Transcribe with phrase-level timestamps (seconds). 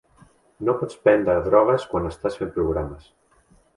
[0.69, 3.11] No pots prendre drogues quan estàs fent programes.